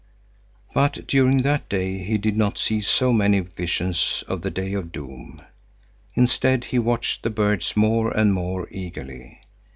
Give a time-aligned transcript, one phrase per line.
[0.73, 4.91] But during that day he did not see so many visions of the Day of
[4.91, 5.43] Doom.
[6.15, 9.41] Instead, he watched the birds more and more eagerly.